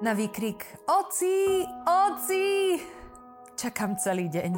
Na 0.00 0.16
výkrik 0.16 0.64
Oci, 0.88 1.60
oci! 1.84 2.80
Čakám 3.52 4.00
celý 4.00 4.32
deň. 4.32 4.52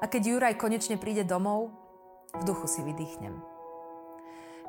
A 0.00 0.08
keď 0.08 0.32
Juraj 0.32 0.56
konečne 0.56 0.96
príde 0.96 1.28
domov, 1.28 1.68
v 2.32 2.42
duchu 2.48 2.64
si 2.64 2.80
vydýchnem. 2.80 3.36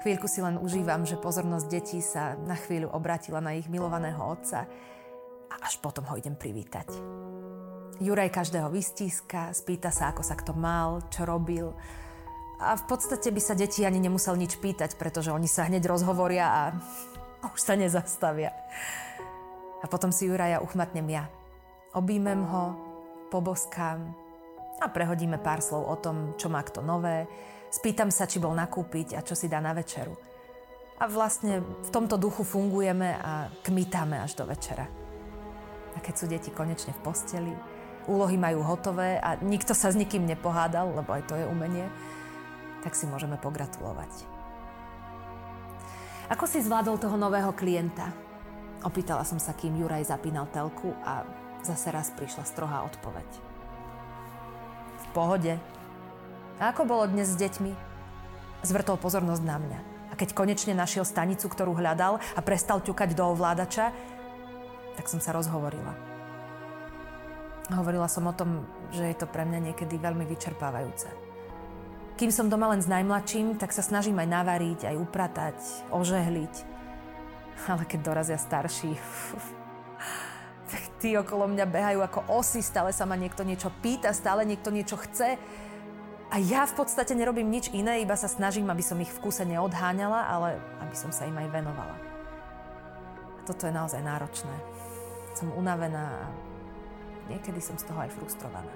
Chvíľku 0.04 0.28
si 0.28 0.44
len 0.44 0.60
užívam, 0.60 1.08
že 1.08 1.16
pozornosť 1.16 1.68
detí 1.72 2.04
sa 2.04 2.36
na 2.36 2.60
chvíľu 2.60 2.92
obrátila 2.92 3.40
na 3.40 3.56
ich 3.56 3.72
milovaného 3.72 4.20
otca 4.20 4.68
a 5.48 5.56
až 5.64 5.80
potom 5.80 6.04
ho 6.12 6.20
idem 6.20 6.36
privítať. 6.36 6.92
Juraj 8.04 8.28
každého 8.28 8.68
vystíska, 8.76 9.56
spýta 9.56 9.88
sa, 9.88 10.12
ako 10.12 10.20
sa 10.20 10.36
kto 10.36 10.52
mal, 10.52 11.08
čo 11.16 11.24
robil. 11.24 11.72
A 12.60 12.76
v 12.76 12.84
podstate 12.92 13.32
by 13.32 13.40
sa 13.40 13.56
deti 13.56 13.88
ani 13.88 14.04
nemusel 14.04 14.36
nič 14.36 14.60
pýtať, 14.60 15.00
pretože 15.00 15.32
oni 15.32 15.48
sa 15.48 15.64
hneď 15.64 15.88
rozhovoria 15.88 16.52
a 16.52 16.62
už 17.56 17.60
sa 17.64 17.80
nezastavia. 17.80 18.52
A 19.84 19.86
potom 19.92 20.16
si 20.16 20.32
Juraja 20.32 20.64
uchmatnem 20.64 21.06
ja. 21.12 21.28
Obímem 21.94 22.40
ho, 22.48 22.66
poboskám 23.28 24.16
a 24.80 24.88
prehodíme 24.88 25.38
pár 25.38 25.60
slov 25.60 25.86
o 25.86 25.96
tom, 26.00 26.34
čo 26.40 26.48
má 26.48 26.64
kto 26.64 26.82
nové, 26.82 27.28
Spýtam 27.74 28.14
sa, 28.14 28.30
či 28.30 28.38
bol 28.38 28.54
nakúpiť 28.54 29.18
a 29.18 29.26
čo 29.26 29.34
si 29.34 29.50
dá 29.50 29.58
na 29.58 29.74
večeru. 29.74 30.14
A 31.02 31.10
vlastne 31.10 31.66
v 31.66 31.90
tomto 31.90 32.22
duchu 32.22 32.46
fungujeme 32.46 33.18
a 33.18 33.50
kmitáme 33.66 34.22
až 34.22 34.38
do 34.38 34.46
večera. 34.46 34.86
A 35.94 35.98
keď 35.98 36.14
sú 36.14 36.26
deti 36.30 36.54
konečne 36.54 36.94
v 36.94 37.02
posteli, 37.02 37.54
úlohy 38.06 38.38
majú 38.38 38.62
hotové 38.62 39.18
a 39.18 39.42
nikto 39.42 39.74
sa 39.74 39.90
s 39.90 39.98
nikým 39.98 40.22
nepohádal, 40.22 40.94
lebo 40.94 41.18
aj 41.18 41.26
to 41.26 41.34
je 41.34 41.50
umenie, 41.50 41.90
tak 42.86 42.94
si 42.94 43.10
môžeme 43.10 43.42
pogratulovať. 43.42 44.22
Ako 46.30 46.46
si 46.46 46.62
zvládol 46.62 47.02
toho 47.02 47.18
nového 47.18 47.58
klienta? 47.58 48.14
Opýtala 48.84 49.24
som 49.24 49.40
sa, 49.40 49.56
kým 49.56 49.80
Juraj 49.80 50.12
zapínal 50.12 50.52
telku 50.52 50.92
a 51.08 51.24
zase 51.64 51.88
raz 51.88 52.12
prišla 52.12 52.44
strohá 52.44 52.84
odpoveď. 52.84 53.28
V 55.00 55.06
pohode, 55.16 55.56
a 56.60 56.70
ako 56.70 56.84
bolo 56.84 57.04
dnes 57.08 57.32
s 57.32 57.40
deťmi? 57.40 57.72
Zvrtol 58.64 59.00
pozornosť 59.00 59.44
na 59.44 59.58
mňa. 59.58 59.80
A 60.12 60.14
keď 60.14 60.36
konečne 60.36 60.78
našiel 60.78 61.08
stanicu, 61.08 61.50
ktorú 61.50 61.74
hľadal 61.74 62.20
a 62.20 62.40
prestal 62.46 62.84
ťukať 62.84 63.16
do 63.18 63.24
ovládača, 63.34 63.90
tak 64.94 65.06
som 65.10 65.18
sa 65.18 65.34
rozhovorila. 65.34 65.96
Hovorila 67.72 68.12
som 68.12 68.28
o 68.30 68.36
tom, 68.36 68.68
že 68.92 69.10
je 69.10 69.16
to 69.18 69.26
pre 69.26 69.48
mňa 69.48 69.72
niekedy 69.72 69.96
veľmi 69.98 70.28
vyčerpávajúce. 70.28 71.10
Kým 72.20 72.30
som 72.30 72.52
doma 72.52 72.70
len 72.70 72.84
s 72.84 72.92
najmladším, 72.92 73.58
tak 73.58 73.74
sa 73.74 73.82
snažím 73.82 74.22
aj 74.22 74.30
navariť, 74.30 74.80
aj 74.94 74.96
upratať, 75.02 75.58
ožehliť. 75.90 76.73
Ale 77.64 77.88
keď 77.88 78.00
dorazia 78.04 78.36
starší, 78.36 79.00
tak 80.68 80.84
tí 81.00 81.16
okolo 81.16 81.48
mňa 81.48 81.66
behajú 81.70 82.00
ako 82.04 82.20
osy, 82.28 82.60
stále 82.60 82.92
sa 82.92 83.08
ma 83.08 83.16
niekto 83.16 83.46
niečo 83.46 83.72
pýta, 83.80 84.12
stále 84.12 84.44
niekto 84.44 84.74
niečo 84.74 85.00
chce. 85.00 85.38
A 86.34 86.36
ja 86.42 86.66
v 86.66 86.74
podstate 86.82 87.14
nerobím 87.14 87.54
nič 87.54 87.70
iné, 87.78 88.02
iba 88.02 88.18
sa 88.18 88.26
snažím, 88.26 88.66
aby 88.74 88.82
som 88.82 88.98
ich 88.98 89.14
v 89.14 89.22
kúse 89.22 89.46
neodháňala, 89.46 90.34
ale 90.34 90.58
aby 90.82 90.96
som 90.98 91.14
sa 91.14 91.30
im 91.30 91.38
aj 91.38 91.46
venovala. 91.54 91.96
A 93.38 93.42
toto 93.46 93.70
je 93.70 93.74
naozaj 93.76 94.02
náročné. 94.02 94.56
Som 95.38 95.54
unavená 95.54 96.10
a 96.10 96.26
niekedy 97.30 97.62
som 97.62 97.78
z 97.78 97.86
toho 97.86 98.02
aj 98.02 98.12
frustrovaná. 98.18 98.74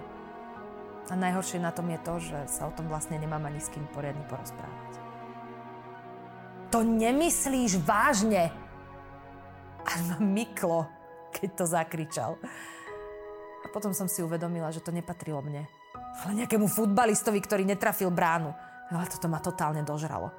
A 1.09 1.15
najhoršie 1.17 1.57
na 1.57 1.73
tom 1.73 1.89
je 1.89 1.99
to, 2.03 2.13
že 2.19 2.39
sa 2.45 2.69
o 2.69 2.75
tom 2.75 2.91
vlastne 2.91 3.17
nemám 3.17 3.41
ani 3.47 3.57
s 3.57 3.71
kým 3.73 3.89
poriadne 3.89 4.21
porozprávať. 4.29 4.91
To 6.75 6.83
nemyslíš 6.83 7.79
vážne? 7.81 8.66
Ma 10.05 10.17
keď 11.37 11.49
to 11.53 11.65
zakričal. 11.69 12.31
A 13.61 13.67
potom 13.69 13.91
som 13.93 14.09
si 14.09 14.23
uvedomila, 14.23 14.71
že 14.71 14.81
to 14.81 14.95
nepatrilo 14.95 15.43
mne 15.43 15.67
ale 16.25 16.43
nejakému 16.43 16.65
futbalistovi, 16.65 17.37
ktorý 17.43 17.63
netrafil 17.67 18.09
bránu. 18.09 18.49
Ale 18.89 19.05
toto 19.11 19.27
ma 19.27 19.43
totálne 19.43 19.83
dožralo. 19.83 20.31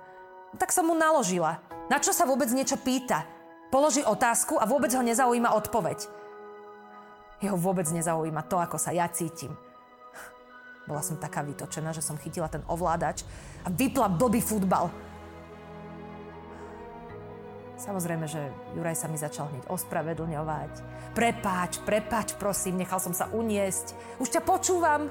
No 0.50 0.56
tak 0.56 0.72
som 0.72 0.88
mu 0.88 0.96
naložila. 0.96 1.60
Na 1.92 2.00
čo 2.00 2.16
sa 2.16 2.24
vôbec 2.24 2.48
niečo 2.50 2.80
pýta? 2.80 3.28
Položí 3.68 4.00
otázku 4.00 4.56
a 4.56 4.64
vôbec 4.64 4.88
ho 4.96 5.04
nezaujíma 5.04 5.52
odpoveď. 5.52 6.08
Jeho 7.44 7.54
vôbec 7.60 7.84
nezaujíma 7.92 8.48
to, 8.48 8.56
ako 8.56 8.80
sa 8.80 8.96
ja 8.96 9.06
cítim. 9.12 9.52
Bola 10.88 11.04
som 11.04 11.20
taká 11.20 11.44
vytočená, 11.44 11.92
že 11.92 12.00
som 12.00 12.16
chytila 12.16 12.48
ten 12.48 12.64
ovládač 12.64 13.20
a 13.62 13.68
vypla 13.68 14.08
blbý 14.08 14.40
futbal. 14.40 14.88
Samozrejme, 17.88 18.28
že 18.28 18.52
Juraj 18.76 19.00
sa 19.00 19.08
mi 19.08 19.16
začal 19.16 19.48
hneď 19.48 19.64
ospravedlňovať. 19.72 20.72
Prepáč, 21.16 21.80
prepáč, 21.88 22.36
prosím, 22.36 22.76
nechal 22.76 23.00
som 23.00 23.16
sa 23.16 23.32
uniesť. 23.32 23.96
Už 24.20 24.28
ťa 24.28 24.44
počúvam 24.44 25.08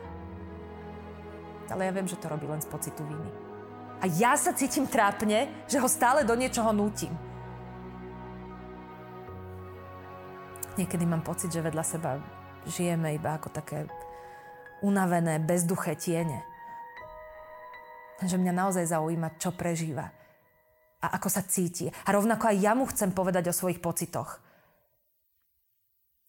ale 1.76 1.84
ja 1.84 1.92
viem, 1.92 2.08
že 2.08 2.16
to 2.16 2.32
robí 2.32 2.48
len 2.48 2.64
z 2.64 2.68
pocitu 2.72 3.04
viny. 3.04 3.28
A 4.00 4.08
ja 4.08 4.40
sa 4.40 4.56
cítim 4.56 4.88
trápne, 4.88 5.52
že 5.68 5.76
ho 5.76 5.84
stále 5.84 6.24
do 6.24 6.32
niečoho 6.32 6.72
nútim. 6.72 7.12
Niekedy 10.80 11.04
mám 11.04 11.20
pocit, 11.20 11.52
že 11.52 11.60
vedľa 11.60 11.84
seba 11.84 12.24
žijeme 12.64 13.12
iba 13.12 13.36
ako 13.36 13.52
také 13.52 13.84
unavené, 14.80 15.36
bezduché 15.36 15.92
tiene. 15.92 16.40
Že 18.24 18.40
mňa 18.40 18.52
naozaj 18.56 18.96
zaujíma, 18.96 19.36
čo 19.36 19.52
prežíva 19.52 20.08
a 21.00 21.16
ako 21.16 21.28
sa 21.32 21.42
cíti. 21.44 21.88
A 21.88 22.08
rovnako 22.12 22.52
aj 22.52 22.56
ja 22.60 22.72
mu 22.76 22.84
chcem 22.88 23.10
povedať 23.10 23.48
o 23.48 23.56
svojich 23.56 23.80
pocitoch. 23.80 24.40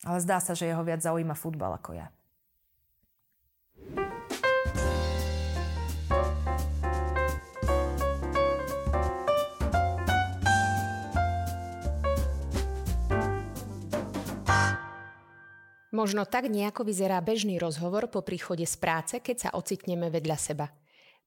Ale 0.01 0.17
zdá 0.23 0.41
sa, 0.41 0.57
že 0.57 0.65
jeho 0.65 0.81
viac 0.81 1.03
zaujíma 1.03 1.37
futbal 1.37 1.77
ako 1.77 1.93
ja. 1.93 2.09
Možno 15.91 16.25
tak 16.25 16.49
nejako 16.49 16.87
vyzerá 16.87 17.21
bežný 17.21 17.61
rozhovor 17.61 18.09
po 18.09 18.25
príchode 18.25 18.65
z 18.65 18.73
práce, 18.79 19.19
keď 19.21 19.37
sa 19.37 19.49
ocitneme 19.53 20.09
vedľa 20.09 20.37
seba. 20.39 20.65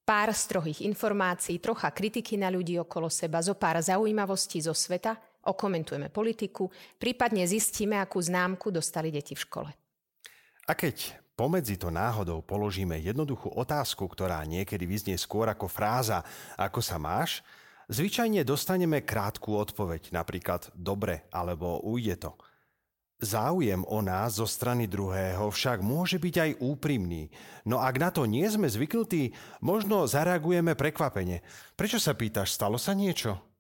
Pár 0.04 0.37
strohých 0.37 0.84
informácií, 0.84 1.56
trocha 1.65 1.88
kritiky 1.88 2.37
na 2.37 2.53
ľudí 2.53 2.76
okolo 2.76 3.09
seba, 3.09 3.41
zo 3.41 3.56
pár 3.56 3.81
zaujímavostí 3.81 4.60
zo 4.60 4.76
sveta, 4.76 5.16
okomentujeme 5.48 6.12
politiku, 6.12 6.69
prípadne 7.00 7.48
zistíme, 7.48 7.97
akú 7.97 8.20
známku 8.20 8.69
dostali 8.69 9.09
deti 9.09 9.32
v 9.32 9.44
škole. 9.48 9.70
A 10.69 10.72
keď 10.76 11.16
pomedzi 11.32 11.81
to 11.81 11.88
náhodou 11.88 12.44
položíme 12.44 13.00
jednoduchú 13.00 13.48
otázku, 13.56 14.04
ktorá 14.04 14.44
niekedy 14.44 14.84
vyznie 14.84 15.16
skôr 15.16 15.48
ako 15.48 15.72
fráza 15.72 16.20
ako 16.60 16.84
sa 16.84 17.00
máš, 17.00 17.41
zvyčajne 17.88 18.44
dostaneme 18.44 19.04
krátku 19.04 19.56
odpoveď, 19.56 20.12
napríklad 20.12 20.69
dobre 20.76 21.25
alebo 21.32 21.81
ujde 21.81 22.20
to– 22.20 22.32
Záujem 23.22 23.86
o 23.86 24.02
nás 24.02 24.42
zo 24.42 24.47
strany 24.47 24.91
druhého 24.91 25.47
však 25.47 25.78
môže 25.80 26.19
byť 26.19 26.34
aj 26.34 26.50
úprimný. 26.58 27.30
No 27.62 27.78
ak 27.78 27.94
na 28.02 28.10
to 28.10 28.26
nie 28.26 28.44
sme 28.50 28.66
zvyknutí, 28.66 29.30
možno 29.62 30.10
zareagujeme 30.10 30.75
prekvapene. 30.75 31.47
Prečo 31.78 32.02
sa 32.02 32.19
pýtaš, 32.19 32.52
stalo 32.52 32.75
sa 32.75 32.91
niečo? 32.91 33.54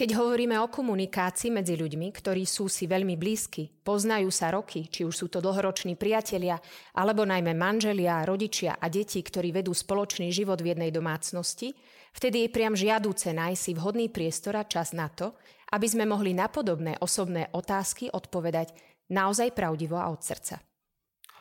Keď 0.00 0.16
hovoríme 0.16 0.56
o 0.64 0.72
komunikácii 0.72 1.52
medzi 1.52 1.76
ľuďmi, 1.76 2.08
ktorí 2.08 2.48
sú 2.48 2.72
si 2.72 2.88
veľmi 2.88 3.20
blízki, 3.20 3.68
poznajú 3.84 4.32
sa 4.32 4.48
roky, 4.48 4.88
či 4.88 5.04
už 5.04 5.12
sú 5.12 5.26
to 5.28 5.44
dlhoroční 5.44 5.92
priatelia, 5.98 6.56
alebo 6.96 7.28
najmä 7.28 7.52
manželia, 7.52 8.24
rodičia 8.24 8.80
a 8.80 8.88
deti, 8.88 9.20
ktorí 9.20 9.52
vedú 9.52 9.76
spoločný 9.76 10.32
život 10.32 10.56
v 10.64 10.72
jednej 10.72 10.88
domácnosti, 10.88 11.76
vtedy 12.16 12.48
je 12.48 12.54
priam 12.54 12.72
žiadúce 12.72 13.28
nájsť 13.28 13.60
si 13.60 13.72
vhodný 13.76 14.08
priestor 14.08 14.56
a 14.56 14.64
čas 14.64 14.96
na 14.96 15.12
to, 15.12 15.36
aby 15.70 15.86
sme 15.86 16.04
mohli 16.06 16.34
na 16.34 16.50
podobné 16.50 16.98
osobné 16.98 17.50
otázky 17.54 18.10
odpovedať 18.10 18.74
naozaj 19.10 19.54
pravdivo 19.54 19.98
a 19.98 20.10
od 20.10 20.22
srdca. 20.22 20.58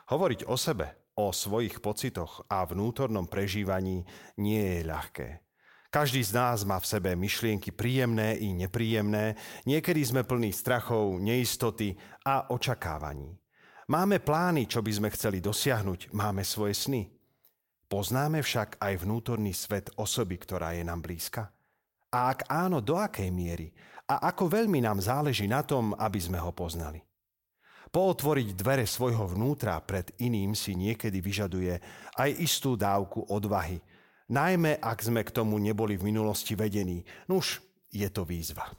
Hovoriť 0.10 0.50
o 0.50 0.58
sebe, 0.58 1.14
o 1.18 1.30
svojich 1.30 1.84
pocitoch 1.84 2.46
a 2.50 2.66
vnútornom 2.66 3.30
prežívaní 3.30 4.06
nie 4.42 4.62
je 4.62 4.82
ľahké. 4.88 5.28
Každý 5.90 6.22
z 6.22 6.38
nás 6.38 6.62
má 6.70 6.78
v 6.78 6.86
sebe 6.86 7.18
myšlienky 7.18 7.74
príjemné 7.74 8.38
i 8.38 8.54
nepríjemné, 8.54 9.34
niekedy 9.66 10.06
sme 10.06 10.22
plní 10.22 10.54
strachov, 10.54 11.18
neistoty 11.18 11.98
a 12.30 12.54
očakávaní. 12.54 13.34
Máme 13.90 14.22
plány, 14.22 14.70
čo 14.70 14.86
by 14.86 14.92
sme 14.94 15.10
chceli 15.10 15.42
dosiahnuť, 15.42 16.14
máme 16.14 16.46
svoje 16.46 16.78
sny. 16.78 17.10
Poznáme 17.90 18.46
však 18.46 18.78
aj 18.78 19.02
vnútorný 19.02 19.50
svet 19.50 19.90
osoby, 19.98 20.38
ktorá 20.38 20.78
je 20.78 20.86
nám 20.86 21.02
blízka? 21.02 21.50
A 22.10 22.34
ak 22.34 22.50
áno, 22.50 22.82
do 22.82 22.98
akej 22.98 23.30
miery? 23.30 23.70
A 24.10 24.34
ako 24.34 24.50
veľmi 24.50 24.82
nám 24.82 24.98
záleží 24.98 25.46
na 25.46 25.62
tom, 25.62 25.94
aby 25.94 26.18
sme 26.18 26.42
ho 26.42 26.50
poznali? 26.50 26.98
Pootvoriť 27.90 28.54
dvere 28.54 28.86
svojho 28.86 29.26
vnútra 29.34 29.78
pred 29.82 30.14
iným 30.22 30.54
si 30.54 30.78
niekedy 30.78 31.22
vyžaduje 31.22 31.74
aj 32.18 32.30
istú 32.38 32.78
dávku 32.78 33.26
odvahy, 33.30 33.82
najmä 34.30 34.78
ak 34.78 34.98
sme 35.02 35.22
k 35.26 35.34
tomu 35.34 35.58
neboli 35.58 35.98
v 35.98 36.14
minulosti 36.14 36.54
vedení. 36.54 37.02
Nuž, 37.26 37.62
je 37.90 38.06
to 38.10 38.26
výzva. 38.26 38.70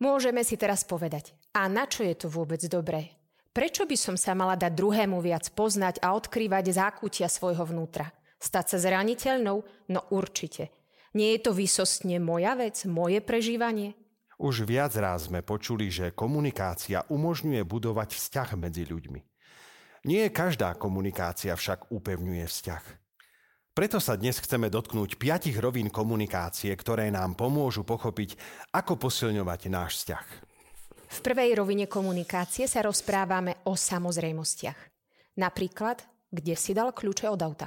Môžeme 0.00 0.40
si 0.44 0.56
teraz 0.56 0.84
povedať, 0.84 1.36
A 1.54 1.68
na 1.68 1.86
čo 1.86 2.02
je 2.04 2.16
to 2.16 2.26
vôbec 2.32 2.60
dobré? 2.66 3.14
Prečo 3.54 3.86
by 3.86 3.94
som 3.94 4.16
sa 4.18 4.34
mala 4.34 4.58
dať 4.58 4.74
druhému 4.74 5.22
viac 5.22 5.46
poznať 5.54 6.02
a 6.02 6.16
odkrývať 6.18 6.74
zákutia 6.74 7.30
svojho 7.30 7.62
vnútra? 7.62 8.10
Stať 8.42 8.74
sa 8.74 8.90
zraniteľnou? 8.90 9.62
No 9.88 10.00
určite. 10.10 10.83
Nie 11.14 11.38
je 11.38 11.46
to 11.46 11.52
vysostne 11.54 12.18
moja 12.18 12.58
vec, 12.58 12.82
moje 12.90 13.22
prežívanie? 13.22 13.94
Už 14.34 14.66
viac 14.66 14.90
raz 14.98 15.30
sme 15.30 15.46
počuli, 15.46 15.86
že 15.86 16.10
komunikácia 16.10 17.06
umožňuje 17.06 17.62
budovať 17.62 18.18
vzťah 18.18 18.48
medzi 18.58 18.82
ľuďmi. 18.82 19.20
Nie 20.10 20.28
každá 20.34 20.74
komunikácia 20.74 21.54
však 21.54 21.94
upevňuje 21.94 22.44
vzťah. 22.44 22.84
Preto 23.74 23.98
sa 23.98 24.14
dnes 24.14 24.38
chceme 24.38 24.70
dotknúť 24.70 25.18
piatich 25.18 25.58
rovín 25.58 25.90
komunikácie, 25.90 26.70
ktoré 26.74 27.10
nám 27.10 27.34
pomôžu 27.34 27.82
pochopiť, 27.82 28.38
ako 28.70 28.98
posilňovať 28.98 29.60
náš 29.70 30.02
vzťah. 30.02 30.26
V 31.14 31.18
prvej 31.22 31.54
rovine 31.58 31.86
komunikácie 31.86 32.66
sa 32.66 32.82
rozprávame 32.82 33.62
o 33.70 33.78
samozrejmostiach. 33.78 34.78
Napríklad, 35.38 36.02
kde 36.30 36.54
si 36.58 36.74
dal 36.74 36.90
kľúče 36.90 37.26
od 37.30 37.40
auta. 37.42 37.66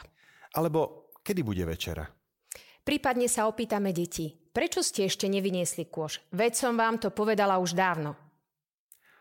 Alebo 0.56 1.12
kedy 1.24 1.44
bude 1.44 1.64
večera. 1.68 2.17
Prípadne 2.88 3.28
sa 3.28 3.52
opýtame 3.52 3.92
deti, 3.92 4.32
prečo 4.32 4.80
ste 4.80 5.12
ešte 5.12 5.28
nevyniesli 5.28 5.92
kôž? 5.92 6.24
Veď 6.32 6.56
som 6.56 6.80
vám 6.80 6.96
to 6.96 7.12
povedala 7.12 7.60
už 7.60 7.76
dávno. 7.76 8.16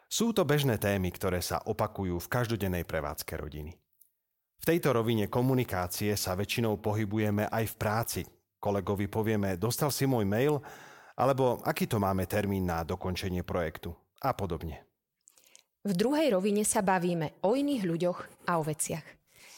Sú 0.06 0.30
to 0.30 0.46
bežné 0.46 0.78
témy, 0.78 1.10
ktoré 1.10 1.42
sa 1.42 1.58
opakujú 1.66 2.14
v 2.14 2.30
každodennej 2.30 2.86
prevádzke 2.86 3.34
rodiny. 3.34 3.74
V 4.62 4.64
tejto 4.70 4.94
rovine 4.94 5.26
komunikácie 5.26 6.14
sa 6.14 6.38
väčšinou 6.38 6.78
pohybujeme 6.78 7.50
aj 7.50 7.64
v 7.66 7.74
práci. 7.74 8.20
Kolegovi 8.62 9.10
povieme, 9.10 9.58
dostal 9.58 9.90
si 9.90 10.06
môj 10.06 10.22
mail, 10.22 10.62
alebo 11.18 11.58
aký 11.66 11.90
to 11.90 11.98
máme 11.98 12.22
termín 12.30 12.70
na 12.70 12.86
dokončenie 12.86 13.42
projektu 13.42 13.90
a 14.22 14.30
podobne. 14.30 14.86
V 15.82 15.90
druhej 15.90 16.38
rovine 16.38 16.62
sa 16.62 16.86
bavíme 16.86 17.42
o 17.42 17.58
iných 17.58 17.82
ľuďoch 17.82 18.46
a 18.46 18.58
o 18.58 18.62
veciach. 18.62 19.15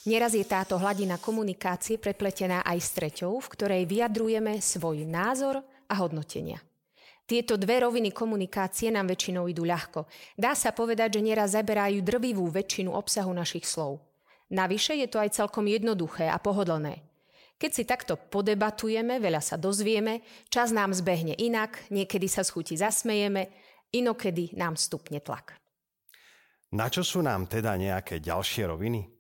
Neraz 0.09 0.33
je 0.33 0.41
táto 0.41 0.81
hladina 0.81 1.21
komunikácie 1.21 2.01
prepletená 2.01 2.65
aj 2.65 2.79
s 2.81 2.97
treťou, 2.97 3.45
v 3.45 3.53
ktorej 3.53 3.83
vyjadrujeme 3.85 4.57
svoj 4.57 5.05
názor 5.05 5.61
a 5.85 5.95
hodnotenia. 6.01 6.65
Tieto 7.29 7.61
dve 7.61 7.85
roviny 7.85 8.17
komunikácie 8.17 8.89
nám 8.89 9.13
väčšinou 9.13 9.53
idú 9.53 9.69
ľahko. 9.69 10.09
Dá 10.33 10.57
sa 10.57 10.73
povedať, 10.73 11.21
že 11.21 11.25
nieraz 11.29 11.53
zaberajú 11.53 12.01
drvivú 12.01 12.49
väčšinu 12.49 12.89
obsahu 12.89 13.29
našich 13.37 13.69
slov. 13.69 14.01
Navyše 14.49 14.97
je 14.97 15.13
to 15.13 15.21
aj 15.21 15.37
celkom 15.45 15.69
jednoduché 15.69 16.25
a 16.25 16.41
pohodlné. 16.41 17.05
Keď 17.61 17.71
si 17.77 17.85
takto 17.85 18.17
podebatujeme, 18.17 19.21
veľa 19.21 19.45
sa 19.45 19.61
dozvieme, 19.61 20.25
čas 20.49 20.73
nám 20.73 20.97
zbehne 20.97 21.37
inak, 21.37 21.85
niekedy 21.93 22.33
sa 22.33 22.41
z 22.41 22.57
chuti 22.57 22.81
zasmejeme, 22.81 23.53
inokedy 23.93 24.57
nám 24.57 24.81
stupne 24.81 25.21
tlak. 25.21 25.53
Na 26.73 26.89
čo 26.89 27.05
sú 27.05 27.21
nám 27.21 27.45
teda 27.45 27.77
nejaké 27.77 28.25
ďalšie 28.25 28.65
roviny? 28.73 29.18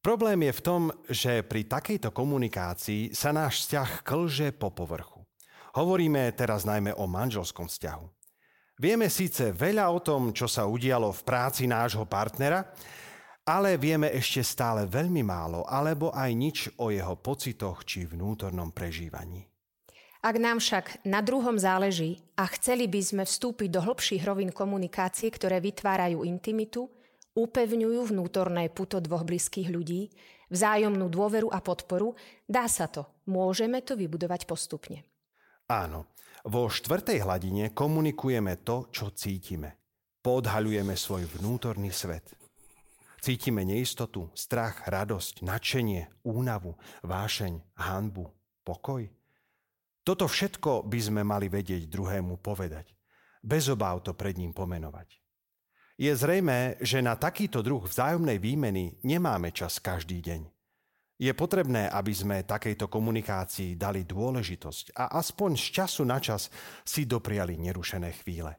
Problém 0.00 0.48
je 0.48 0.56
v 0.56 0.64
tom, 0.64 0.82
že 1.12 1.44
pri 1.44 1.68
takejto 1.68 2.08
komunikácii 2.08 3.12
sa 3.12 3.36
náš 3.36 3.68
vzťah 3.68 4.00
klže 4.00 4.48
po 4.56 4.72
povrchu. 4.72 5.20
Hovoríme 5.76 6.32
teraz 6.32 6.64
najmä 6.64 6.96
o 6.96 7.04
manželskom 7.04 7.68
vzťahu. 7.68 8.08
Vieme 8.80 9.12
síce 9.12 9.52
veľa 9.52 9.92
o 9.92 10.00
tom, 10.00 10.32
čo 10.32 10.48
sa 10.48 10.64
udialo 10.64 11.12
v 11.12 11.20
práci 11.20 11.68
nášho 11.68 12.08
partnera, 12.08 12.64
ale 13.44 13.76
vieme 13.76 14.08
ešte 14.08 14.40
stále 14.40 14.88
veľmi 14.88 15.20
málo 15.20 15.68
alebo 15.68 16.08
aj 16.16 16.30
nič 16.32 16.58
o 16.80 16.88
jeho 16.88 17.20
pocitoch 17.20 17.84
či 17.84 18.08
vnútornom 18.08 18.72
prežívaní. 18.72 19.44
Ak 20.24 20.36
nám 20.40 20.64
však 20.64 21.04
na 21.04 21.20
druhom 21.20 21.60
záleží 21.60 22.24
a 22.40 22.48
chceli 22.56 22.88
by 22.88 23.00
sme 23.04 23.24
vstúpiť 23.28 23.68
do 23.68 23.84
hĺbších 23.84 24.24
rovín 24.24 24.48
komunikácie, 24.48 25.28
ktoré 25.28 25.60
vytvárajú 25.60 26.24
intimitu, 26.24 26.88
upevňujú 27.36 28.14
vnútorné 28.14 28.70
puto 28.70 28.98
dvoch 28.98 29.22
blízkych 29.22 29.70
ľudí, 29.70 30.10
vzájomnú 30.50 31.06
dôveru 31.06 31.48
a 31.54 31.62
podporu, 31.62 32.18
dá 32.44 32.66
sa 32.66 32.90
to. 32.90 33.06
Môžeme 33.30 33.80
to 33.86 33.94
vybudovať 33.94 34.50
postupne. 34.50 35.06
Áno, 35.70 36.10
vo 36.42 36.66
štvrtej 36.66 37.22
hladine 37.22 37.70
komunikujeme 37.70 38.58
to, 38.66 38.90
čo 38.90 39.14
cítime. 39.14 39.78
Podhaľujeme 40.20 40.98
svoj 40.98 41.30
vnútorný 41.38 41.94
svet. 41.94 42.34
Cítime 43.20 43.68
neistotu, 43.68 44.32
strach, 44.32 44.88
radosť, 44.88 45.44
nadšenie, 45.44 46.24
únavu, 46.24 46.74
vášeň, 47.04 47.76
hanbu, 47.76 48.32
pokoj. 48.64 49.04
Toto 50.00 50.24
všetko 50.24 50.88
by 50.88 50.98
sme 50.98 51.22
mali 51.22 51.52
vedieť 51.52 51.84
druhému 51.84 52.40
povedať. 52.40 52.96
Bez 53.44 53.68
obáv 53.68 54.00
to 54.00 54.16
pred 54.16 54.40
ním 54.40 54.56
pomenovať. 54.56 55.19
Je 56.00 56.08
zrejmé, 56.16 56.80
že 56.80 57.04
na 57.04 57.12
takýto 57.12 57.60
druh 57.60 57.84
vzájomnej 57.84 58.40
výmeny 58.40 58.96
nemáme 59.04 59.52
čas 59.52 59.76
každý 59.76 60.24
deň. 60.24 60.48
Je 61.20 61.28
potrebné, 61.36 61.92
aby 61.92 62.08
sme 62.16 62.48
takejto 62.48 62.88
komunikácii 62.88 63.76
dali 63.76 64.08
dôležitosť 64.08 64.96
a 64.96 65.20
aspoň 65.20 65.60
z 65.60 65.66
času 65.76 66.08
na 66.08 66.16
čas 66.16 66.48
si 66.88 67.04
dopriali 67.04 67.60
nerušené 67.60 68.16
chvíle, 68.24 68.56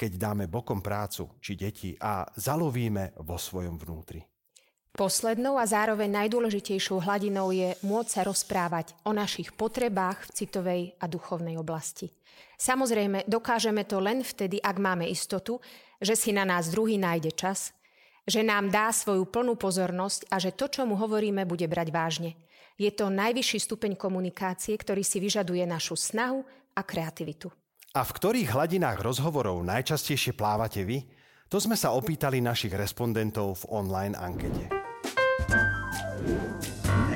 keď 0.00 0.16
dáme 0.16 0.48
bokom 0.48 0.80
prácu 0.80 1.36
či 1.44 1.60
deti 1.60 1.92
a 2.00 2.24
zalovíme 2.24 3.20
vo 3.20 3.36
svojom 3.36 3.76
vnútri. 3.76 4.24
Poslednou 4.98 5.62
a 5.62 5.62
zároveň 5.62 6.10
najdôležitejšou 6.10 7.06
hladinou 7.06 7.54
je 7.54 7.70
môcť 7.86 8.10
sa 8.18 8.26
rozprávať 8.26 8.98
o 9.06 9.14
našich 9.14 9.54
potrebách 9.54 10.26
v 10.26 10.32
citovej 10.34 10.82
a 10.98 11.06
duchovnej 11.06 11.54
oblasti. 11.54 12.10
Samozrejme, 12.58 13.30
dokážeme 13.30 13.86
to 13.86 14.02
len 14.02 14.26
vtedy, 14.26 14.58
ak 14.58 14.74
máme 14.82 15.06
istotu, 15.06 15.62
že 16.02 16.18
si 16.18 16.34
na 16.34 16.42
nás 16.42 16.74
druhý 16.74 16.98
nájde 16.98 17.30
čas, 17.30 17.70
že 18.26 18.42
nám 18.42 18.74
dá 18.74 18.90
svoju 18.90 19.22
plnú 19.30 19.54
pozornosť 19.54 20.34
a 20.34 20.42
že 20.42 20.50
to, 20.58 20.66
čo 20.66 20.82
mu 20.82 20.98
hovoríme, 20.98 21.46
bude 21.46 21.70
brať 21.70 21.94
vážne. 21.94 22.34
Je 22.74 22.90
to 22.90 23.06
najvyšší 23.06 23.70
stupeň 23.70 23.94
komunikácie, 23.94 24.74
ktorý 24.74 25.06
si 25.06 25.22
vyžaduje 25.22 25.62
našu 25.62 25.94
snahu 25.94 26.42
a 26.74 26.82
kreativitu. 26.82 27.54
A 27.94 28.02
v 28.02 28.10
ktorých 28.18 28.50
hladinách 28.50 28.98
rozhovorov 28.98 29.62
najčastejšie 29.62 30.34
plávate 30.34 30.82
vy? 30.82 31.06
To 31.54 31.62
sme 31.62 31.78
sa 31.78 31.94
opýtali 31.94 32.42
našich 32.42 32.74
respondentov 32.74 33.62
v 33.62 33.78
online 33.78 34.18
ankete. 34.18 34.77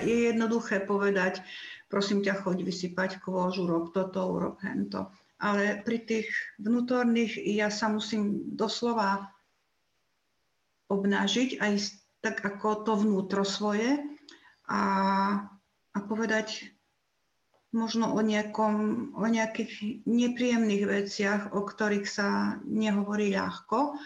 Je 0.02 0.34
jednoduché 0.34 0.82
povedať, 0.82 1.40
prosím 1.86 2.20
ťa, 2.26 2.42
choď 2.42 2.66
vysypať 2.66 3.22
kôžu, 3.22 3.68
rob 3.68 3.94
toto, 3.94 4.26
rob 4.36 4.58
hento 4.60 5.12
ale 5.42 5.82
pri 5.82 5.98
tých 6.06 6.30
vnútorných 6.62 7.34
ja 7.34 7.66
sa 7.66 7.90
musím 7.90 8.54
doslova 8.54 9.34
obnážiť 10.86 11.58
aj 11.58 11.72
tak 12.22 12.38
ako 12.46 12.86
to 12.86 12.92
vnútro 12.94 13.42
svoje 13.42 13.98
a, 14.70 14.82
a 15.90 15.98
povedať 16.06 16.70
možno 17.74 18.14
o, 18.14 18.22
nejakom, 18.22 19.10
o 19.18 19.26
nejakých 19.26 20.06
nepríjemných 20.06 20.84
veciach, 20.86 21.42
o 21.50 21.66
ktorých 21.66 22.06
sa 22.06 22.62
nehovorí 22.62 23.34
ľahko 23.34 23.98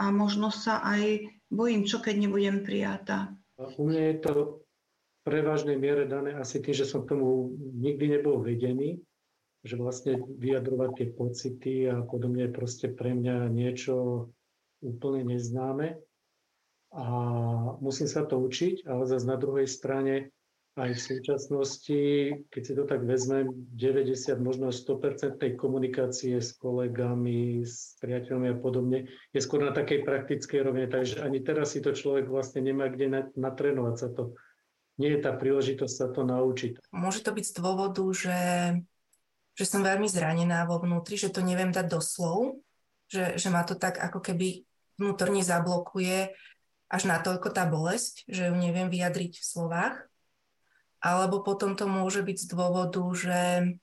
a 0.00 0.04
možno 0.08 0.48
sa 0.48 0.80
aj 0.80 1.28
bojím, 1.52 1.84
čo 1.84 2.00
keď 2.00 2.16
nebudem 2.16 2.64
prijatá. 2.64 3.36
U 3.78 3.82
mňa 3.86 4.02
je 4.02 4.16
to 4.22 4.32
v 4.32 5.20
prevažnej 5.22 5.78
miere 5.78 6.08
dané 6.10 6.34
asi 6.34 6.58
tým, 6.58 6.74
že 6.74 6.88
som 6.88 7.06
k 7.06 7.14
tomu 7.14 7.54
nikdy 7.78 8.18
nebol 8.18 8.42
vedený 8.42 8.98
že 9.62 9.78
vlastne 9.78 10.18
vyjadrovať 10.18 10.90
tie 10.98 11.08
pocity 11.14 11.74
a 11.86 12.02
podobne 12.02 12.50
je 12.50 12.56
proste 12.56 12.86
pre 12.90 13.14
mňa 13.14 13.46
niečo 13.46 14.26
úplne 14.82 15.22
neznáme. 15.22 16.02
A 16.92 17.06
musím 17.78 18.10
sa 18.10 18.26
to 18.26 18.42
učiť, 18.42 18.84
ale 18.84 19.06
zase 19.06 19.24
na 19.24 19.38
druhej 19.38 19.70
strane 19.70 20.34
aj 20.72 20.90
v 20.96 21.00
súčasnosti, 21.00 22.02
keď 22.48 22.62
si 22.64 22.72
to 22.72 22.88
tak 22.88 23.04
vezmem, 23.04 23.52
90, 23.76 24.40
možno 24.40 24.72
100% 24.72 25.36
tej 25.36 25.52
komunikácie 25.60 26.40
s 26.40 26.56
kolegami, 26.56 27.60
s 27.60 28.00
priateľmi 28.00 28.52
a 28.52 28.56
podobne, 28.56 29.04
je 29.36 29.40
skôr 29.44 29.60
na 29.60 29.76
takej 29.76 30.00
praktickej 30.00 30.64
rovine. 30.64 30.88
Takže 30.88 31.20
ani 31.20 31.44
teraz 31.44 31.76
si 31.76 31.84
to 31.84 31.92
človek 31.92 32.24
vlastne 32.24 32.64
nemá 32.64 32.88
kde 32.88 33.32
natrénovať 33.36 33.96
sa 34.00 34.08
to. 34.08 34.32
Nie 34.96 35.16
je 35.16 35.24
tá 35.24 35.36
príležitosť 35.36 35.94
sa 35.94 36.06
to 36.08 36.24
naučiť. 36.24 36.88
Môže 36.92 37.20
to 37.20 37.36
byť 37.36 37.44
z 37.48 37.54
dôvodu, 37.56 38.04
že 38.12 38.38
že 39.52 39.68
som 39.68 39.84
veľmi 39.84 40.08
zranená 40.08 40.64
vo 40.64 40.80
vnútri, 40.80 41.20
že 41.20 41.28
to 41.28 41.44
neviem 41.44 41.72
dať 41.72 41.86
do 41.92 42.00
slov, 42.00 42.64
že, 43.12 43.36
že 43.36 43.48
ma 43.52 43.60
to 43.68 43.76
tak 43.76 44.00
ako 44.00 44.24
keby 44.24 44.64
vnútorne 44.96 45.44
zablokuje 45.44 46.32
až 46.88 47.02
natoľko 47.08 47.52
tá 47.52 47.68
bolesť, 47.68 48.24
že 48.28 48.48
ju 48.48 48.54
neviem 48.56 48.88
vyjadriť 48.88 49.40
v 49.40 49.44
slovách. 49.44 49.96
Alebo 51.02 51.42
potom 51.42 51.74
to 51.74 51.90
môže 51.90 52.22
byť 52.22 52.36
z 52.38 52.46
dôvodu, 52.54 53.02
že, 53.18 53.74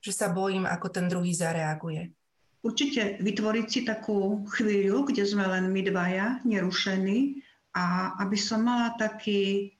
že 0.00 0.12
sa 0.16 0.32
bojím, 0.32 0.64
ako 0.64 0.88
ten 0.88 1.06
druhý 1.12 1.36
zareaguje. 1.36 2.16
Určite 2.64 3.20
vytvoriť 3.20 3.66
si 3.68 3.80
takú 3.84 4.48
chvíľu, 4.48 5.04
kde 5.04 5.28
sme 5.28 5.44
len 5.44 5.68
my 5.68 5.84
dvaja, 5.84 6.40
nerušení, 6.48 7.44
a 7.74 8.14
aby 8.22 8.38
som 8.38 8.64
mala 8.64 8.94
taký 8.96 9.74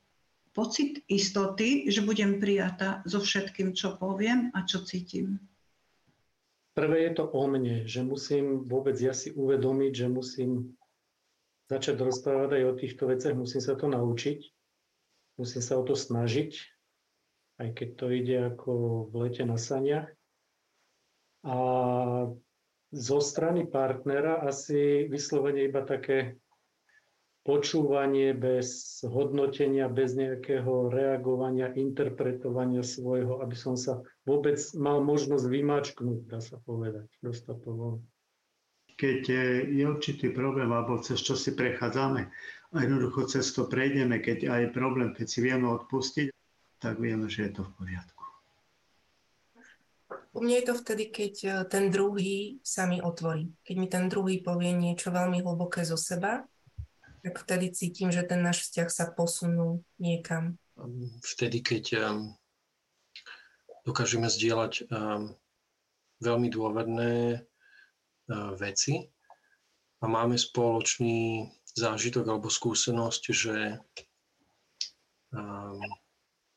pocit 0.51 1.03
istoty, 1.07 1.87
že 1.91 2.03
budem 2.03 2.43
prijatá 2.43 3.03
so 3.07 3.23
všetkým, 3.23 3.75
čo 3.75 3.95
poviem 3.99 4.51
a 4.55 4.67
čo 4.67 4.83
cítim. 4.83 5.39
prvé 6.75 7.07
je 7.07 7.23
to 7.23 7.25
o 7.31 7.47
mne, 7.47 7.87
že 7.87 8.03
musím 8.03 8.67
vôbec 8.67 8.99
ja 8.99 9.15
si 9.15 9.31
uvedomiť, 9.31 9.93
že 9.95 10.07
musím 10.11 10.51
začať 11.71 11.97
rozprávať 12.03 12.51
aj 12.61 12.65
o 12.67 12.79
týchto 12.79 13.03
veciach, 13.07 13.35
musím 13.39 13.63
sa 13.63 13.79
to 13.79 13.87
naučiť, 13.87 14.39
musím 15.39 15.63
sa 15.63 15.79
o 15.79 15.85
to 15.87 15.95
snažiť, 15.99 16.51
aj 17.63 17.69
keď 17.75 17.89
to 17.95 18.07
ide 18.11 18.37
ako 18.55 18.73
v 19.11 19.15
lete 19.27 19.43
na 19.47 19.59
saniach. 19.59 20.11
A 21.45 21.57
zo 22.95 23.19
strany 23.21 23.67
partnera 23.67 24.41
asi 24.47 25.11
vyslovene 25.11 25.67
iba 25.67 25.83
také 25.83 26.39
počúvanie 27.45 28.33
bez 28.33 28.99
hodnotenia, 29.05 29.93
bez 29.93 30.17
nejakého 30.17 30.89
reagovania, 30.89 31.77
interpretovania 31.77 32.81
svojho, 32.81 33.45
aby 33.45 33.53
som 33.53 33.77
sa 33.77 34.01
vôbec 34.25 34.57
mal 34.73 35.05
možnosť 35.05 35.45
vymačknúť, 35.45 36.21
dá 36.25 36.41
sa 36.41 36.57
povedať, 36.65 37.05
dostať 37.21 37.57
to 37.61 37.71
von. 37.77 37.97
Keď 38.97 39.21
je 39.69 39.85
určitý 39.85 40.33
problém, 40.33 40.73
alebo 40.73 41.03
cez 41.05 41.21
čo 41.21 41.37
si 41.37 41.53
prechádzame, 41.53 42.33
a 42.75 42.83
jednoducho 42.83 43.31
cez 43.31 43.55
to 43.55 43.71
prejdeme, 43.71 44.19
keď 44.19 44.51
aj 44.51 44.63
problém, 44.75 45.15
keď 45.15 45.27
si 45.31 45.39
vieme 45.39 45.71
odpustiť, 45.71 46.27
tak 46.83 46.99
vieme, 46.99 47.31
že 47.31 47.47
je 47.47 47.53
to 47.55 47.63
v 47.63 47.73
poriadku. 47.79 48.23
U 50.35 50.43
mňa 50.43 50.55
je 50.61 50.67
to 50.67 50.75
vtedy, 50.83 51.05
keď 51.15 51.35
e, 51.47 51.51
ten 51.71 51.95
druhý 51.95 52.59
sa 52.67 52.91
mi 52.91 52.99
otvorí. 52.99 53.55
Keď 53.63 53.77
mi 53.79 53.87
ten 53.87 54.11
druhý 54.11 54.43
povie 54.43 54.75
niečo 54.75 55.15
veľmi 55.15 55.39
hlboké 55.47 55.87
zo 55.87 55.95
seba, 55.95 56.43
tak 57.23 57.39
vtedy 57.39 57.71
cítim, 57.71 58.11
že 58.11 58.27
ten 58.27 58.43
náš 58.43 58.67
vzťah 58.67 58.89
sa 58.91 59.07
posunul 59.15 59.87
niekam. 59.97 60.59
Vtedy, 61.23 61.63
keď 61.63 61.85
um, 62.03 62.35
dokážeme 63.87 64.27
zdieľať 64.27 64.91
um, 64.91 65.33
veľmi 66.19 66.51
dôverné 66.51 67.41
uh, 67.41 68.53
veci 68.59 69.07
a 70.03 70.05
máme 70.05 70.37
spoločný 70.37 71.49
zážitok 71.75 72.25
alebo 72.27 72.49
skúsenosť, 72.51 73.23
že, 73.35 73.59
um, 75.35 75.83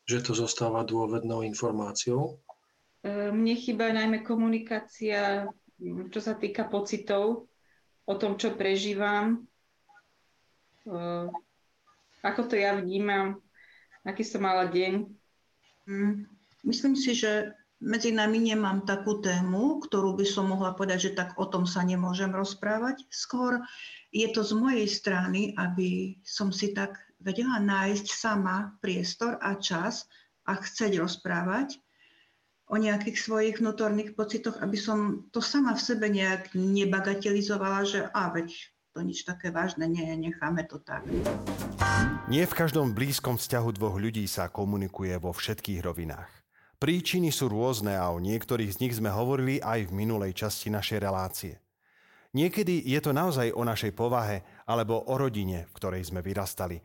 že 0.05 0.17
to 0.21 0.37
zostáva 0.37 0.85
dôvednou 0.85 1.41
informáciou. 1.43 2.37
E, 3.01 3.33
mne 3.33 3.53
chýba 3.57 3.89
najmä 3.93 4.21
komunikácia, 4.21 5.49
čo 6.13 6.19
sa 6.21 6.37
týka 6.37 6.69
pocitov, 6.69 7.49
o 8.07 8.13
tom, 8.15 8.39
čo 8.39 8.55
prežívam, 8.55 9.43
Uh, 10.87 11.27
ako 12.23 12.47
to 12.47 12.55
ja 12.55 12.71
vnímam, 12.79 13.43
aký 14.07 14.23
som 14.23 14.39
mala 14.39 14.71
deň. 14.71 15.03
Mm, 15.83 16.23
myslím 16.63 16.95
si, 16.95 17.11
že 17.11 17.51
medzi 17.77 18.09
nami 18.09 18.41
nemám 18.41 18.89
takú 18.89 19.21
tému, 19.21 19.83
ktorú 19.85 20.17
by 20.17 20.25
som 20.25 20.49
mohla 20.49 20.73
povedať, 20.73 21.11
že 21.11 21.15
tak 21.17 21.37
o 21.37 21.45
tom 21.45 21.69
sa 21.69 21.85
nemôžem 21.85 22.33
rozprávať. 22.33 23.05
Skôr 23.13 23.61
je 24.09 24.25
to 24.33 24.41
z 24.41 24.53
mojej 24.57 24.87
strany, 24.89 25.53
aby 25.53 26.17
som 26.25 26.49
si 26.49 26.73
tak 26.73 26.97
vedela 27.21 27.61
nájsť 27.61 28.07
sama 28.09 28.77
priestor 28.81 29.37
a 29.41 29.57
čas 29.57 30.09
a 30.49 30.57
chceť 30.57 30.97
rozprávať 30.97 31.77
o 32.67 32.75
nejakých 32.75 33.17
svojich 33.17 33.55
vnútorných 33.63 34.17
pocitoch, 34.17 34.59
aby 34.59 34.75
som 34.75 35.29
to 35.31 35.39
sama 35.39 35.71
v 35.77 35.85
sebe 35.85 36.07
nejak 36.11 36.51
nebagatelizovala, 36.57 37.87
že 37.87 37.99
a 38.11 38.27
veď 38.33 38.51
to 38.91 39.05
nič 39.05 39.23
také 39.23 39.53
vážne 39.53 39.85
nie 39.85 40.03
necháme 40.17 40.65
to 40.65 40.81
tak. 40.81 41.05
Nie 42.27 42.43
v 42.49 42.57
každom 42.57 42.91
blízkom 42.91 43.37
vzťahu 43.37 43.69
dvoch 43.77 43.95
ľudí 44.01 44.25
sa 44.25 44.49
komunikuje 44.49 45.15
vo 45.21 45.31
všetkých 45.31 45.79
rovinách. 45.79 46.46
Príčiny 46.77 47.33
sú 47.33 47.49
rôzne 47.49 47.97
a 47.97 48.13
o 48.13 48.21
niektorých 48.21 48.77
z 48.77 48.79
nich 48.85 48.93
sme 48.93 49.09
hovorili 49.09 49.57
aj 49.57 49.89
v 49.89 49.95
minulej 49.97 50.37
časti 50.37 50.69
našej 50.69 51.01
relácie. 51.01 51.57
Niekedy 52.37 52.85
je 52.85 52.99
to 53.01 53.17
naozaj 53.17 53.49
o 53.49 53.65
našej 53.65 53.97
povahe 53.97 54.45
alebo 54.69 55.01
o 55.09 55.17
rodine, 55.17 55.65
v 55.65 55.73
ktorej 55.73 56.05
sme 56.05 56.21
vyrastali. 56.21 56.77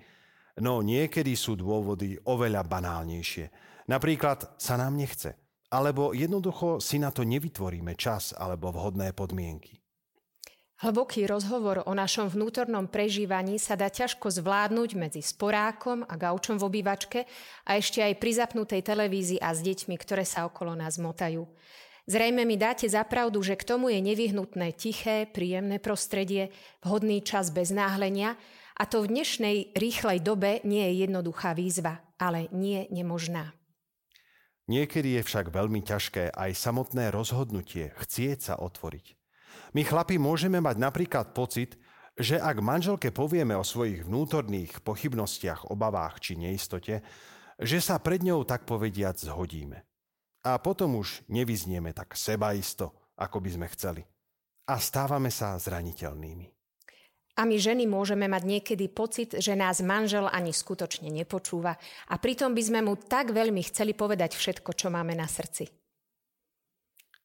No 0.64 0.80
niekedy 0.80 1.36
sú 1.36 1.60
dôvody 1.60 2.16
oveľa 2.24 2.64
banálnejšie. 2.64 3.52
Napríklad 3.92 4.56
sa 4.56 4.80
nám 4.80 4.96
nechce, 4.96 5.36
alebo 5.68 6.16
jednoducho 6.16 6.80
si 6.80 6.96
na 6.96 7.12
to 7.12 7.28
nevytvoríme 7.28 7.92
čas 7.92 8.32
alebo 8.32 8.72
vhodné 8.72 9.12
podmienky. 9.12 9.81
Hlboký 10.82 11.30
rozhovor 11.30 11.86
o 11.86 11.94
našom 11.94 12.26
vnútornom 12.26 12.90
prežívaní 12.90 13.54
sa 13.62 13.78
dá 13.78 13.86
ťažko 13.86 14.34
zvládnuť 14.34 14.98
medzi 14.98 15.22
sporákom 15.22 16.02
a 16.02 16.18
gaučom 16.18 16.58
v 16.58 16.66
obývačke 16.66 17.22
a 17.62 17.78
ešte 17.78 18.02
aj 18.02 18.18
pri 18.18 18.42
zapnutej 18.42 18.82
televízii 18.82 19.38
a 19.38 19.54
s 19.54 19.62
deťmi, 19.62 19.94
ktoré 19.94 20.26
sa 20.26 20.42
okolo 20.42 20.74
nás 20.74 20.98
motajú. 20.98 21.46
Zrejme 22.10 22.42
mi 22.42 22.58
dáte 22.58 22.90
zapravdu, 22.90 23.38
že 23.46 23.54
k 23.54 23.62
tomu 23.62 23.94
je 23.94 24.02
nevyhnutné 24.02 24.74
tiché, 24.74 25.30
príjemné 25.30 25.78
prostredie, 25.78 26.50
vhodný 26.82 27.22
čas 27.22 27.54
bez 27.54 27.70
náhlenia 27.70 28.34
a 28.74 28.82
to 28.82 29.06
v 29.06 29.14
dnešnej 29.14 29.78
rýchlej 29.78 30.18
dobe 30.18 30.66
nie 30.66 30.82
je 30.82 31.06
jednoduchá 31.06 31.54
výzva, 31.54 32.02
ale 32.18 32.50
nie 32.50 32.90
nemožná. 32.90 33.54
Niekedy 34.66 35.14
je 35.14 35.22
však 35.22 35.54
veľmi 35.54 35.78
ťažké 35.86 36.34
aj 36.34 36.50
samotné 36.58 37.14
rozhodnutie 37.14 37.94
chcieť 38.02 38.50
sa 38.50 38.54
otvoriť. 38.58 39.21
My 39.72 39.82
chlapi 39.88 40.20
môžeme 40.20 40.60
mať 40.60 40.76
napríklad 40.76 41.32
pocit, 41.32 41.80
že 42.12 42.36
ak 42.36 42.60
manželke 42.60 43.08
povieme 43.08 43.56
o 43.56 43.64
svojich 43.64 44.04
vnútorných 44.04 44.84
pochybnostiach, 44.84 45.72
obavách 45.72 46.20
či 46.20 46.36
neistote, 46.36 47.00
že 47.56 47.78
sa 47.80 47.96
pred 47.96 48.20
ňou 48.20 48.44
tak 48.44 48.68
povediac 48.68 49.16
zhodíme. 49.16 49.80
A 50.44 50.60
potom 50.60 51.00
už 51.00 51.24
nevyznieme 51.32 51.96
tak 51.96 52.18
sebaisto, 52.18 53.12
ako 53.16 53.40
by 53.40 53.50
sme 53.56 53.66
chceli. 53.72 54.02
A 54.68 54.76
stávame 54.76 55.32
sa 55.32 55.56
zraniteľnými. 55.56 56.46
A 57.32 57.48
my 57.48 57.56
ženy 57.56 57.88
môžeme 57.88 58.28
mať 58.28 58.44
niekedy 58.44 58.92
pocit, 58.92 59.32
že 59.40 59.56
nás 59.56 59.80
manžel 59.80 60.28
ani 60.28 60.52
skutočne 60.52 61.08
nepočúva 61.08 61.80
a 62.12 62.14
pritom 62.20 62.52
by 62.52 62.60
sme 62.60 62.80
mu 62.84 63.00
tak 63.00 63.32
veľmi 63.32 63.64
chceli 63.72 63.96
povedať 63.96 64.36
všetko, 64.36 64.76
čo 64.76 64.92
máme 64.92 65.16
na 65.16 65.24
srdci. 65.24 65.81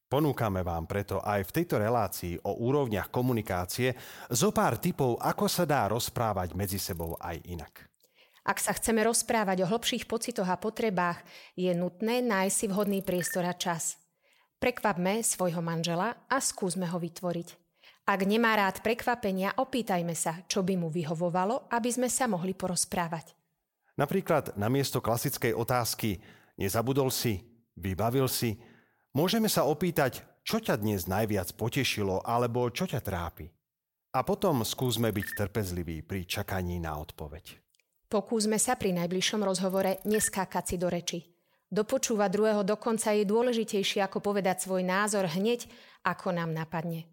Ponúkame 0.08 0.64
vám 0.64 0.88
preto 0.88 1.20
aj 1.20 1.52
v 1.52 1.54
tejto 1.62 1.84
relácii 1.84 2.40
o 2.48 2.64
úrovniach 2.64 3.12
komunikácie 3.12 3.92
zo 4.32 4.56
pár 4.56 4.80
typov, 4.80 5.20
ako 5.20 5.52
sa 5.52 5.68
dá 5.68 5.84
rozprávať 5.92 6.56
medzi 6.56 6.80
sebou 6.80 7.20
aj 7.20 7.44
inak. 7.44 7.92
Ak 8.48 8.64
sa 8.64 8.72
chceme 8.72 9.04
rozprávať 9.04 9.68
o 9.68 9.70
hlbších 9.70 10.08
pocitoch 10.08 10.48
a 10.48 10.56
potrebách, 10.56 11.20
je 11.60 11.68
nutné 11.76 12.24
nájsť 12.24 12.56
si 12.56 12.66
vhodný 12.72 13.04
priestor 13.04 13.44
a 13.44 13.52
čas. 13.52 14.00
Prekvapme 14.64 15.20
svojho 15.20 15.60
manžela 15.60 16.16
a 16.32 16.40
skúsme 16.40 16.88
ho 16.88 16.96
vytvoriť. 16.96 17.68
Ak 18.08 18.24
nemá 18.24 18.56
rád 18.56 18.80
prekvapenia, 18.80 19.60
opýtajme 19.60 20.16
sa, 20.16 20.40
čo 20.48 20.64
by 20.64 20.80
mu 20.80 20.88
vyhovovalo, 20.88 21.68
aby 21.68 21.92
sme 21.92 22.08
sa 22.08 22.32
mohli 22.32 22.56
porozprávať. 22.56 23.36
Napríklad 24.00 24.56
namiesto 24.56 25.04
klasickej 25.04 25.52
otázky 25.52 26.24
nezabudol 26.56 27.12
si, 27.12 27.44
vybavil 27.76 28.32
si, 28.32 28.56
Môžeme 29.18 29.50
sa 29.50 29.66
opýtať, 29.66 30.22
čo 30.46 30.62
ťa 30.62 30.78
dnes 30.78 31.10
najviac 31.10 31.50
potešilo 31.58 32.22
alebo 32.22 32.70
čo 32.70 32.86
ťa 32.86 33.02
trápi. 33.02 33.50
A 34.14 34.22
potom 34.22 34.62
skúsme 34.62 35.10
byť 35.10 35.28
trpezliví 35.34 36.06
pri 36.06 36.30
čakaní 36.30 36.78
na 36.78 36.94
odpoveď. 37.02 37.58
Pokúsme 38.14 38.62
sa 38.62 38.78
pri 38.78 38.94
najbližšom 38.94 39.42
rozhovore 39.42 39.98
neskákať 40.06 40.64
si 40.70 40.76
do 40.78 40.86
reči. 40.86 41.20
Dopočúvať 41.66 42.30
druhého 42.30 42.62
dokonca 42.62 43.10
je 43.18 43.26
dôležitejšie 43.26 44.06
ako 44.06 44.22
povedať 44.22 44.62
svoj 44.62 44.86
názor 44.86 45.26
hneď, 45.26 45.66
ako 46.06 46.38
nám 46.38 46.54
napadne. 46.54 47.10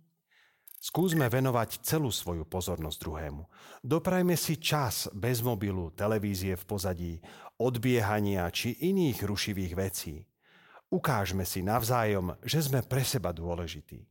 Skúsme 0.85 1.25
venovať 1.33 1.89
celú 1.89 2.13
svoju 2.13 2.45
pozornosť 2.45 3.01
druhému. 3.01 3.49
Doprajme 3.81 4.37
si 4.37 4.61
čas 4.61 5.09
bez 5.17 5.41
mobilu, 5.41 5.89
televízie 5.97 6.53
v 6.53 6.65
pozadí, 6.69 7.13
odbiehania 7.57 8.45
či 8.53 8.77
iných 8.93 9.25
rušivých 9.25 9.73
vecí. 9.73 10.29
Ukážme 10.93 11.49
si 11.49 11.65
navzájom, 11.65 12.37
že 12.45 12.65
sme 12.65 12.85
pre 12.85 13.05
seba 13.05 13.33
dôležití. 13.33 14.05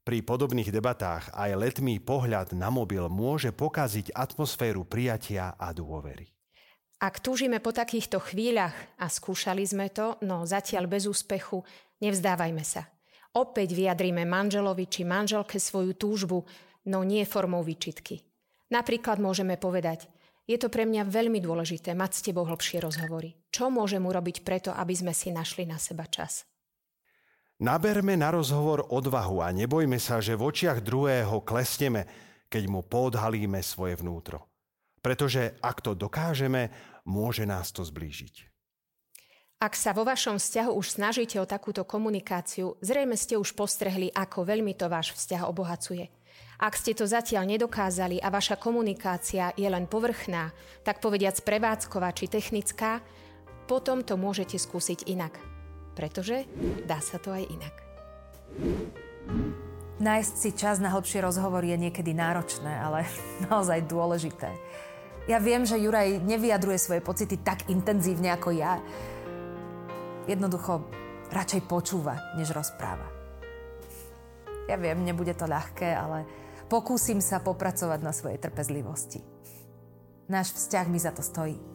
Pri 0.00 0.24
podobných 0.24 0.72
debatách 0.72 1.28
aj 1.36 1.50
letmý 1.54 2.00
pohľad 2.00 2.56
na 2.56 2.72
mobil 2.72 3.04
môže 3.12 3.52
pokaziť 3.52 4.16
atmosféru 4.16 4.88
prijatia 4.88 5.54
a 5.60 5.70
dôvery. 5.76 6.32
Ak 7.00 7.20
túžime 7.20 7.60
po 7.60 7.72
takýchto 7.72 8.20
chvíľach 8.20 8.76
a 9.00 9.08
skúšali 9.08 9.64
sme 9.64 9.88
to, 9.92 10.20
no 10.24 10.44
zatiaľ 10.44 10.88
bez 10.88 11.08
úspechu, 11.08 11.64
nevzdávajme 12.00 12.64
sa. 12.64 12.88
Opäť 13.36 13.76
vyjadrime 13.76 14.24
manželovi 14.26 14.88
či 14.90 15.06
manželke 15.06 15.56
svoju 15.56 15.94
túžbu, 15.96 16.44
no 16.88 17.04
nie 17.06 17.22
formou 17.24 17.64
výčitky. 17.64 18.20
Napríklad 18.72 19.20
môžeme 19.20 19.60
povedať– 19.60 20.06
je 20.50 20.58
to 20.58 20.66
pre 20.66 20.82
mňa 20.82 21.06
veľmi 21.06 21.38
dôležité 21.38 21.94
mať 21.94 22.10
s 22.10 22.24
tebou 22.26 22.42
hlbšie 22.42 22.82
rozhovory. 22.82 23.38
Čo 23.54 23.70
môžem 23.70 24.02
urobiť 24.02 24.42
preto, 24.42 24.74
aby 24.74 24.98
sme 24.98 25.14
si 25.14 25.30
našli 25.30 25.62
na 25.62 25.78
seba 25.78 26.10
čas? 26.10 26.42
Naberme 27.62 28.18
na 28.18 28.34
rozhovor 28.34 28.82
odvahu 28.90 29.46
a 29.46 29.54
nebojme 29.54 30.02
sa, 30.02 30.18
že 30.18 30.34
v 30.34 30.50
očiach 30.50 30.82
druhého 30.82 31.46
klesneme, 31.46 32.08
keď 32.50 32.66
mu 32.66 32.82
podhalíme 32.82 33.62
svoje 33.62 33.94
vnútro. 34.00 34.50
Pretože 34.98 35.54
ak 35.62 35.86
to 35.86 35.94
dokážeme, 35.94 36.74
môže 37.06 37.46
nás 37.46 37.70
to 37.70 37.86
zblížiť. 37.86 38.50
Ak 39.60 39.76
sa 39.76 39.92
vo 39.92 40.08
vašom 40.08 40.40
vzťahu 40.40 40.72
už 40.72 40.96
snažíte 40.96 41.36
o 41.36 41.44
takúto 41.44 41.84
komunikáciu, 41.84 42.80
zrejme 42.80 43.12
ste 43.12 43.36
už 43.36 43.52
postrehli, 43.52 44.08
ako 44.08 44.48
veľmi 44.48 44.72
to 44.72 44.88
váš 44.88 45.12
vzťah 45.12 45.44
obohacuje. 45.44 46.08
Ak 46.60 46.76
ste 46.76 46.92
to 46.92 47.08
zatiaľ 47.08 47.48
nedokázali 47.48 48.20
a 48.20 48.28
vaša 48.28 48.60
komunikácia 48.60 49.56
je 49.56 49.64
len 49.64 49.88
povrchná, 49.88 50.52
tak 50.84 51.00
povediac 51.00 51.40
prevádzková 51.40 52.12
či 52.12 52.28
technická, 52.28 53.00
potom 53.64 54.04
to 54.04 54.20
môžete 54.20 54.60
skúsiť 54.60 55.08
inak. 55.08 55.40
Pretože 55.96 56.44
dá 56.84 57.00
sa 57.00 57.16
to 57.16 57.32
aj 57.32 57.48
inak. 57.48 57.74
Nájsť 60.04 60.34
si 60.36 60.50
čas 60.52 60.76
na 60.84 60.92
hĺbšie 60.92 61.24
rozhovor 61.24 61.64
je 61.64 61.80
niekedy 61.80 62.12
náročné, 62.12 62.76
ale 62.76 63.08
naozaj 63.48 63.88
dôležité. 63.88 64.52
Ja 65.32 65.40
viem, 65.40 65.64
že 65.64 65.80
Juraj 65.80 66.20
nevyjadruje 66.20 66.76
svoje 66.76 67.00
pocity 67.00 67.40
tak 67.40 67.72
intenzívne 67.72 68.36
ako 68.36 68.52
ja, 68.52 68.76
jednoducho 70.28 70.84
radšej 71.32 71.64
počúva, 71.64 72.36
než 72.36 72.52
rozpráva. 72.52 73.08
Ja 74.68 74.76
viem, 74.76 75.08
nebude 75.08 75.32
to 75.32 75.48
ľahké, 75.48 75.88
ale 75.88 76.28
pokúsim 76.70 77.18
sa 77.18 77.42
popracovať 77.42 78.00
na 78.00 78.14
svojej 78.14 78.38
trpezlivosti. 78.38 79.18
Náš 80.30 80.54
vzťah 80.54 80.86
mi 80.86 81.02
za 81.02 81.10
to 81.10 81.26
stojí. 81.26 81.69